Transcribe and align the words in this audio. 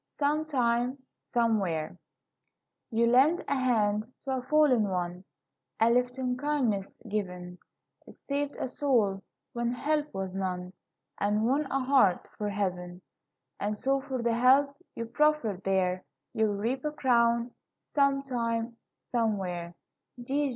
SOMETIME, 0.17 0.97
SOMEWHERE 1.31 1.95
You 2.89 3.05
lent 3.05 3.43
a 3.47 3.53
hand 3.55 4.11
to 4.25 4.37
a 4.37 4.41
fallen 4.41 4.89
one, 4.89 5.25
A 5.79 5.91
lift 5.91 6.17
in 6.17 6.35
kindness 6.37 6.99
given; 7.07 7.59
It 8.07 8.17
saved 8.27 8.55
a 8.59 8.67
soul 8.67 9.21
when 9.53 9.71
help 9.71 10.11
was 10.11 10.33
none, 10.33 10.73
And 11.19 11.45
won 11.45 11.67
a 11.69 11.79
heart 11.81 12.27
for 12.35 12.49
heaven. 12.49 13.03
And 13.59 13.77
so 13.77 14.01
for 14.01 14.23
the 14.23 14.33
help 14.33 14.75
you 14.95 15.05
proffered 15.05 15.63
there, 15.63 16.03
You'll 16.33 16.55
reap 16.55 16.83
a 16.83 16.89
crown, 16.89 17.51
sometime, 17.93 18.77
somewhere. 19.11 19.75